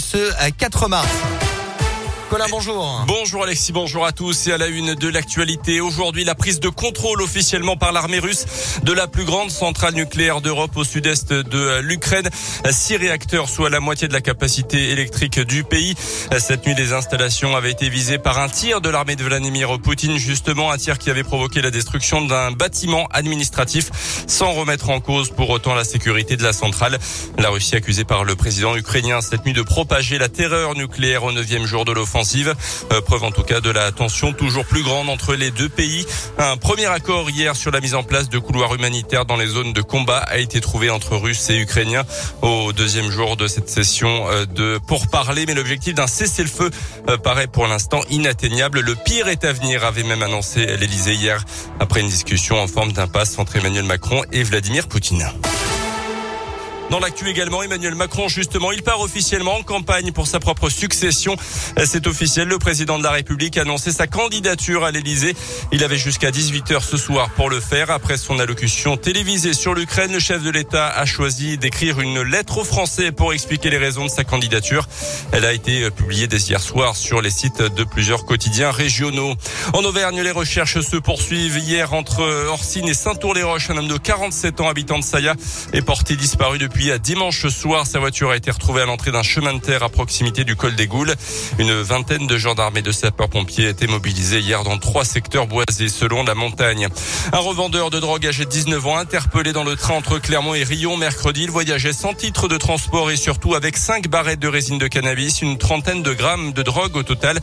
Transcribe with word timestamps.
ce 0.00 0.50
4 0.58 0.88
mars. 0.88 1.43
Colin, 2.30 2.46
bonjour. 2.50 3.04
Bonjour 3.06 3.42
Alexis, 3.42 3.72
bonjour 3.72 4.06
à 4.06 4.12
tous 4.12 4.46
et 4.46 4.52
à 4.52 4.58
la 4.58 4.66
une 4.68 4.94
de 4.94 5.08
l'actualité. 5.08 5.82
Aujourd'hui, 5.82 6.24
la 6.24 6.34
prise 6.34 6.58
de 6.58 6.70
contrôle 6.70 7.20
officiellement 7.20 7.76
par 7.76 7.92
l'armée 7.92 8.18
russe 8.18 8.46
de 8.82 8.92
la 8.92 9.06
plus 9.06 9.24
grande 9.24 9.50
centrale 9.50 9.94
nucléaire 9.94 10.40
d'Europe 10.40 10.74
au 10.76 10.84
sud-est 10.84 11.32
de 11.34 11.80
l'Ukraine. 11.80 12.28
Six 12.70 12.96
réacteurs, 12.96 13.50
soit 13.50 13.68
la 13.68 13.78
moitié 13.78 14.08
de 14.08 14.14
la 14.14 14.22
capacité 14.22 14.90
électrique 14.90 15.38
du 15.38 15.64
pays. 15.64 15.94
Cette 16.38 16.66
nuit, 16.66 16.74
les 16.74 16.94
installations 16.94 17.56
avaient 17.56 17.72
été 17.72 17.90
visées 17.90 18.18
par 18.18 18.38
un 18.38 18.48
tir 18.48 18.80
de 18.80 18.88
l'armée 18.88 19.16
de 19.16 19.24
Vladimir 19.24 19.78
Poutine, 19.78 20.16
justement 20.16 20.72
un 20.72 20.78
tir 20.78 20.98
qui 20.98 21.10
avait 21.10 21.24
provoqué 21.24 21.60
la 21.60 21.70
destruction 21.70 22.24
d'un 22.24 22.52
bâtiment 22.52 23.06
administratif 23.12 23.90
sans 24.26 24.52
remettre 24.52 24.88
en 24.88 25.00
cause 25.00 25.30
pour 25.30 25.50
autant 25.50 25.74
la 25.74 25.84
sécurité 25.84 26.36
de 26.36 26.42
la 26.42 26.54
centrale. 26.54 26.98
La 27.38 27.50
Russie 27.50 27.76
accusée 27.76 28.04
par 28.04 28.24
le 28.24 28.34
président 28.34 28.76
ukrainien 28.76 29.20
cette 29.20 29.44
nuit 29.44 29.52
de 29.52 29.62
propager 29.62 30.16
la 30.16 30.30
terreur 30.30 30.74
nucléaire 30.74 31.24
au 31.24 31.32
neuvième 31.32 31.66
jour 31.66 31.84
de 31.84 31.92
l'offensive 31.92 32.13
euh, 32.16 33.00
preuve 33.00 33.24
en 33.24 33.30
tout 33.32 33.42
cas 33.42 33.60
de 33.60 33.70
la 33.70 33.90
tension 33.90 34.32
toujours 34.32 34.64
plus 34.64 34.82
grande 34.82 35.08
entre 35.08 35.34
les 35.34 35.50
deux 35.50 35.68
pays. 35.68 36.06
Un 36.38 36.56
premier 36.56 36.86
accord 36.86 37.28
hier 37.28 37.56
sur 37.56 37.70
la 37.70 37.80
mise 37.80 37.94
en 37.94 38.02
place 38.02 38.28
de 38.28 38.38
couloirs 38.38 38.74
humanitaires 38.74 39.24
dans 39.24 39.36
les 39.36 39.46
zones 39.46 39.72
de 39.72 39.82
combat 39.82 40.18
a 40.18 40.38
été 40.38 40.60
trouvé 40.60 40.90
entre 40.90 41.16
Russes 41.16 41.50
et 41.50 41.58
Ukrainiens 41.58 42.04
au 42.42 42.72
deuxième 42.72 43.10
jour 43.10 43.36
de 43.36 43.48
cette 43.48 43.68
session 43.68 44.28
euh, 44.28 44.46
de 44.46 44.78
pourparler. 44.86 45.44
Mais 45.46 45.54
l'objectif 45.54 45.94
d'un 45.94 46.06
cessez-le-feu 46.06 46.70
euh, 47.08 47.16
paraît 47.16 47.48
pour 47.48 47.66
l'instant 47.66 48.00
inatteignable. 48.10 48.80
Le 48.80 48.94
pire 48.94 49.28
est 49.28 49.44
à 49.44 49.52
venir, 49.52 49.84
avait 49.84 50.04
même 50.04 50.22
annoncé 50.22 50.66
l'Elysée 50.66 51.14
hier 51.14 51.44
après 51.80 52.00
une 52.00 52.08
discussion 52.08 52.60
en 52.60 52.68
forme 52.68 52.92
d'impasse 52.92 53.38
entre 53.38 53.56
Emmanuel 53.56 53.84
Macron 53.84 54.22
et 54.32 54.42
Vladimir 54.44 54.86
Poutine. 54.86 55.28
Dans 56.94 57.00
l'actu 57.00 57.28
également, 57.28 57.64
Emmanuel 57.64 57.96
Macron, 57.96 58.28
justement, 58.28 58.70
il 58.70 58.84
part 58.84 59.00
officiellement 59.00 59.56
en 59.56 59.64
campagne 59.64 60.12
pour 60.12 60.28
sa 60.28 60.38
propre 60.38 60.68
succession. 60.68 61.34
C'est 61.84 62.06
officiel. 62.06 62.46
Le 62.46 62.60
président 62.60 63.00
de 63.00 63.02
la 63.02 63.10
République 63.10 63.58
a 63.58 63.62
annoncé 63.62 63.90
sa 63.90 64.06
candidature 64.06 64.84
à 64.84 64.92
l'Elysée. 64.92 65.34
Il 65.72 65.82
avait 65.82 65.98
jusqu'à 65.98 66.30
18h 66.30 66.84
ce 66.84 66.96
soir 66.96 67.30
pour 67.30 67.50
le 67.50 67.58
faire. 67.58 67.90
Après 67.90 68.16
son 68.16 68.38
allocution 68.38 68.96
télévisée 68.96 69.54
sur 69.54 69.74
l'Ukraine, 69.74 70.12
le 70.12 70.20
chef 70.20 70.44
de 70.44 70.50
l'État 70.50 70.86
a 70.86 71.04
choisi 71.04 71.58
d'écrire 71.58 72.00
une 72.00 72.22
lettre 72.22 72.58
aux 72.58 72.64
Français 72.64 73.10
pour 73.10 73.32
expliquer 73.32 73.70
les 73.70 73.78
raisons 73.78 74.04
de 74.04 74.10
sa 74.10 74.22
candidature. 74.22 74.86
Elle 75.32 75.46
a 75.46 75.52
été 75.52 75.90
publiée 75.90 76.28
dès 76.28 76.36
hier 76.36 76.60
soir 76.60 76.94
sur 76.94 77.20
les 77.20 77.30
sites 77.30 77.60
de 77.60 77.82
plusieurs 77.82 78.24
quotidiens 78.24 78.70
régionaux. 78.70 79.34
En 79.72 79.82
Auvergne, 79.82 80.20
les 80.20 80.30
recherches 80.30 80.80
se 80.80 80.96
poursuivent. 80.96 81.58
Hier, 81.58 81.92
entre 81.92 82.22
Orsine 82.50 82.86
et 82.86 82.94
Saint-Tour-les-Roches, 82.94 83.70
un 83.70 83.78
homme 83.78 83.88
de 83.88 83.98
47 83.98 84.60
ans, 84.60 84.68
habitant 84.68 85.00
de 85.00 85.04
Saya, 85.04 85.34
est 85.72 85.82
porté 85.82 86.14
disparu 86.14 86.58
depuis 86.58 86.83
depuis 86.84 87.00
dimanche 87.00 87.46
soir. 87.48 87.86
Sa 87.86 87.98
voiture 87.98 88.30
a 88.30 88.36
été 88.36 88.50
retrouvée 88.50 88.82
à 88.82 88.86
l'entrée 88.86 89.12
d'un 89.12 89.22
chemin 89.22 89.54
de 89.54 89.58
terre 89.58 89.82
à 89.82 89.88
proximité 89.88 90.44
du 90.44 90.56
col 90.56 90.74
des 90.74 90.86
Goules. 90.86 91.14
Une 91.58 91.80
vingtaine 91.82 92.26
de 92.26 92.36
gendarmes 92.36 92.76
et 92.76 92.82
de 92.82 92.92
sapeurs-pompiers 92.92 93.68
étaient 93.68 93.86
mobilisés 93.86 94.40
hier 94.40 94.64
dans 94.64 94.78
trois 94.78 95.04
secteurs 95.04 95.46
boisés 95.46 95.88
selon 95.88 96.24
la 96.24 96.34
montagne. 96.34 96.88
Un 97.32 97.38
revendeur 97.38 97.90
de 97.90 98.00
drogue 98.00 98.26
âgé 98.26 98.44
de 98.44 98.50
19 98.50 98.86
ans 98.86 98.96
interpellé 98.96 99.52
dans 99.52 99.64
le 99.64 99.76
train 99.76 99.94
entre 99.94 100.18
Clermont 100.18 100.54
et 100.54 100.64
Rion 100.64 100.96
mercredi. 100.96 101.44
Il 101.44 101.50
voyageait 101.50 101.92
sans 101.92 102.14
titre 102.14 102.48
de 102.48 102.56
transport 102.56 103.10
et 103.10 103.16
surtout 103.16 103.54
avec 103.54 103.76
cinq 103.76 104.08
barrettes 104.08 104.40
de 104.40 104.48
résine 104.48 104.78
de 104.78 104.86
cannabis, 104.86 105.42
une 105.42 105.58
trentaine 105.58 106.02
de 106.02 106.12
grammes 106.12 106.52
de 106.52 106.62
drogue 106.62 106.96
au 106.96 107.02
total 107.02 107.40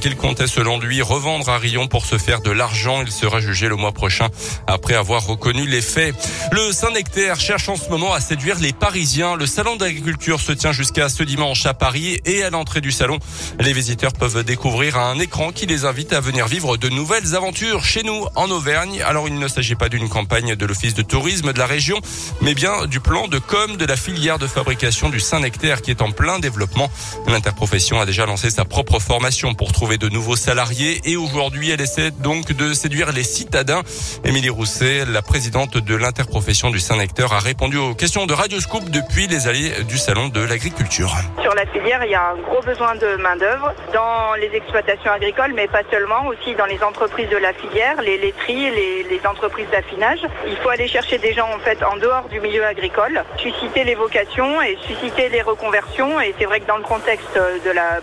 qu'il 0.00 0.16
comptait 0.16 0.46
selon 0.46 0.78
lui 0.78 1.02
revendre 1.02 1.48
à 1.48 1.58
Rion 1.58 1.86
pour 1.86 2.06
se 2.06 2.18
faire 2.18 2.40
de 2.40 2.50
l'argent. 2.50 3.02
Il 3.02 3.12
sera 3.12 3.40
jugé 3.40 3.68
le 3.68 3.76
mois 3.76 3.92
prochain 3.92 4.28
après 4.66 4.94
avoir 4.94 5.26
reconnu 5.26 5.66
les 5.66 5.82
faits. 5.82 6.14
Le 6.50 6.72
Saint-Nectaire 6.72 7.38
cherche 7.38 7.68
en 7.68 7.76
ce 7.76 7.88
moment 7.88 8.12
à 8.12 8.20
séduire 8.20 8.58
les 8.58 8.72
Parisien. 8.82 9.36
Le 9.36 9.46
salon 9.46 9.76
d'agriculture 9.76 10.40
se 10.40 10.50
tient 10.50 10.72
jusqu'à 10.72 11.08
ce 11.08 11.22
dimanche 11.22 11.66
à 11.66 11.72
Paris 11.72 12.18
et 12.24 12.42
à 12.42 12.50
l'entrée 12.50 12.80
du 12.80 12.90
salon, 12.90 13.20
les 13.60 13.72
visiteurs 13.72 14.12
peuvent 14.12 14.42
découvrir 14.42 14.98
un 14.98 15.20
écran 15.20 15.52
qui 15.52 15.66
les 15.66 15.84
invite 15.84 16.12
à 16.12 16.18
venir 16.18 16.48
vivre 16.48 16.76
de 16.76 16.88
nouvelles 16.88 17.36
aventures 17.36 17.84
chez 17.84 18.02
nous 18.02 18.26
en 18.34 18.50
Auvergne. 18.50 19.00
Alors 19.02 19.28
il 19.28 19.38
ne 19.38 19.46
s'agit 19.46 19.76
pas 19.76 19.88
d'une 19.88 20.08
campagne 20.08 20.56
de 20.56 20.66
l'office 20.66 20.94
de 20.94 21.02
tourisme 21.02 21.52
de 21.52 21.58
la 21.60 21.66
région, 21.66 22.00
mais 22.40 22.54
bien 22.54 22.86
du 22.86 22.98
plan 22.98 23.28
de 23.28 23.38
com 23.38 23.76
de 23.76 23.84
la 23.84 23.94
filière 23.94 24.40
de 24.40 24.48
fabrication 24.48 25.10
du 25.10 25.20
Saint-Nectaire 25.20 25.80
qui 25.80 25.92
est 25.92 26.02
en 26.02 26.10
plein 26.10 26.40
développement. 26.40 26.90
L'interprofession 27.28 28.00
a 28.00 28.04
déjà 28.04 28.26
lancé 28.26 28.50
sa 28.50 28.64
propre 28.64 28.98
formation 28.98 29.54
pour 29.54 29.70
trouver 29.70 29.96
de 29.96 30.08
nouveaux 30.08 30.34
salariés 30.34 31.00
et 31.04 31.16
aujourd'hui 31.16 31.70
elle 31.70 31.80
essaie 31.80 32.10
donc 32.10 32.50
de 32.50 32.74
séduire 32.74 33.12
les 33.12 33.22
citadins. 33.22 33.82
Émilie 34.24 34.50
Rousset, 34.50 35.04
la 35.04 35.22
présidente 35.22 35.76
de 35.76 35.94
l'interprofession 35.94 36.70
du 36.70 36.80
Saint-Nectaire, 36.80 37.32
a 37.32 37.38
répondu 37.38 37.76
aux 37.76 37.94
questions 37.94 38.26
de 38.26 38.32
Radio 38.34 38.58
Scoop 38.62 38.90
depuis 38.90 39.26
les 39.26 39.48
allées 39.48 39.82
du 39.88 39.98
salon 39.98 40.28
de 40.28 40.40
l'agriculture. 40.40 41.12
Sur 41.42 41.52
la 41.52 41.66
filière, 41.66 42.04
il 42.04 42.12
y 42.12 42.14
a 42.14 42.30
un 42.30 42.36
gros 42.36 42.62
besoin 42.62 42.94
de 42.94 43.16
main-d'œuvre 43.16 43.74
dans 43.92 44.34
les 44.40 44.54
exploitations 44.54 45.10
agricoles, 45.10 45.52
mais 45.52 45.66
pas 45.66 45.82
seulement, 45.90 46.26
aussi 46.26 46.54
dans 46.54 46.66
les 46.66 46.80
entreprises 46.80 47.28
de 47.28 47.38
la 47.38 47.52
filière, 47.54 48.00
les 48.02 48.18
laiteries, 48.18 48.70
les, 48.70 49.02
les 49.02 49.26
entreprises 49.26 49.66
d'affinage. 49.72 50.20
Il 50.46 50.56
faut 50.58 50.68
aller 50.68 50.86
chercher 50.86 51.18
des 51.18 51.32
gens 51.32 51.48
en 51.52 51.58
fait 51.58 51.82
en 51.82 51.96
dehors 51.96 52.28
du 52.28 52.38
milieu 52.38 52.64
agricole, 52.64 53.24
susciter 53.36 53.82
les 53.82 53.96
vocations 53.96 54.62
et 54.62 54.78
susciter 54.86 55.28
les 55.28 55.42
reconversions. 55.42 56.20
Et 56.20 56.32
c'est 56.38 56.44
vrai 56.44 56.60
que 56.60 56.68
dans 56.68 56.78
le 56.78 56.84
contexte 56.84 57.34
de 57.34 57.70
la 57.72 58.00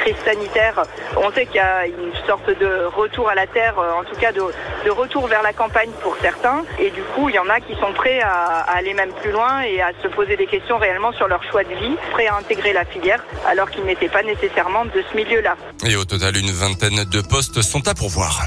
post-crise 0.00 0.24
sanitaire, 0.24 0.82
on 1.16 1.30
sait 1.32 1.46
qu'il 1.46 1.56
y 1.56 1.60
a 1.60 1.86
une 1.86 2.12
sorte 2.26 2.48
de 2.48 2.84
retour 2.96 3.28
à 3.28 3.34
la 3.34 3.46
terre, 3.46 3.74
en 3.78 4.04
tout 4.04 4.16
cas 4.16 4.32
de, 4.32 4.40
de 4.84 4.90
retour 4.90 5.26
vers 5.26 5.42
la 5.42 5.52
campagne 5.52 5.90
pour 6.02 6.16
certains. 6.20 6.64
Et 6.78 6.90
du 6.90 7.02
coup, 7.14 7.28
il 7.28 7.34
y 7.34 7.38
en 7.38 7.48
a 7.48 7.60
qui 7.60 7.74
sont 7.74 7.92
prêts 7.92 8.20
à, 8.20 8.60
à 8.60 8.76
aller 8.76 8.94
même 8.94 9.12
plus 9.12 9.30
loin 9.32 9.62
et 9.62 9.80
à 9.80 9.92
se 10.02 10.08
poser 10.08 10.36
des 10.36 10.46
questions 10.46 10.78
réellement 10.78 11.12
sur 11.12 11.28
leur 11.28 11.42
choix 11.44 11.64
de 11.64 11.74
vie, 11.74 11.96
prêts 12.12 12.26
à 12.26 12.36
intégrer 12.36 12.72
la 12.72 12.84
filière 12.84 13.24
alors 13.46 13.70
qu'ils 13.70 13.84
n'étaient 13.84 14.08
pas 14.08 14.22
nécessairement 14.22 14.84
de 14.84 15.02
ce 15.10 15.16
milieu-là. 15.16 15.56
Et 15.86 15.96
au 15.96 16.04
total, 16.04 16.36
une 16.36 16.50
vingtaine 16.50 17.04
de 17.04 17.20
postes 17.20 17.62
sont 17.62 17.86
à 17.88 17.94
pourvoir. 17.94 18.46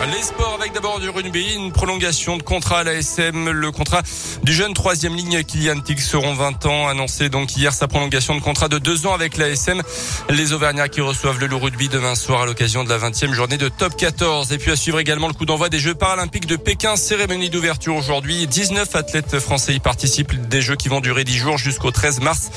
Les 0.00 0.22
sports 0.22 0.58
avec 0.58 0.72
d'abord 0.72 0.98
du 0.98 1.08
rugby, 1.08 1.54
une 1.54 1.70
prolongation 1.70 2.36
de 2.36 2.42
contrat 2.42 2.80
à 2.80 2.84
l'ASM, 2.84 3.50
le 3.50 3.70
contrat 3.70 4.02
du 4.42 4.52
jeune 4.52 4.74
troisième 4.74 5.14
ligne 5.14 5.44
Kylian 5.44 5.80
Tig 5.80 6.00
seront 6.00 6.34
20 6.34 6.66
ans, 6.66 6.88
annoncé 6.88 7.28
donc 7.28 7.56
hier 7.56 7.72
sa 7.72 7.86
prolongation 7.86 8.34
de 8.34 8.40
contrat 8.40 8.68
de 8.68 8.78
deux 8.78 9.06
ans 9.06 9.14
avec 9.14 9.36
l'ASM. 9.36 9.80
Les 10.28 10.52
Auvergnats 10.52 10.88
qui 10.88 11.00
reçoivent 11.00 11.38
le 11.38 11.46
loup 11.46 11.60
rugby 11.60 11.88
demain 11.88 12.16
soir 12.16 12.42
à 12.42 12.46
l'occasion 12.46 12.82
de 12.82 12.88
la 12.88 12.98
20e 12.98 13.32
journée 13.32 13.58
de 13.58 13.68
top 13.68 13.96
14. 13.96 14.52
Et 14.52 14.58
puis 14.58 14.72
à 14.72 14.76
suivre 14.76 14.98
également 14.98 15.28
le 15.28 15.34
coup 15.34 15.46
d'envoi 15.46 15.68
des 15.68 15.78
Jeux 15.78 15.94
paralympiques 15.94 16.46
de 16.46 16.56
Pékin, 16.56 16.96
cérémonie 16.96 17.50
d'ouverture 17.50 17.94
aujourd'hui. 17.94 18.46
19 18.48 18.96
athlètes 18.96 19.38
français 19.38 19.74
y 19.74 19.80
participent, 19.80 20.48
des 20.48 20.62
Jeux 20.62 20.76
qui 20.76 20.88
vont 20.88 21.00
durer 21.00 21.24
10 21.24 21.36
jours 21.36 21.58
jusqu'au 21.58 21.92
13 21.92 22.20
mars, 22.20 22.50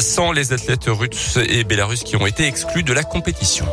sans 0.00 0.32
les 0.32 0.52
athlètes 0.52 0.86
russes 0.86 1.38
et 1.48 1.64
bélarusses 1.64 2.04
qui 2.04 2.16
ont 2.16 2.26
été 2.26 2.46
exclus 2.46 2.84
de 2.84 2.92
la 2.92 3.02
compétition. 3.02 3.66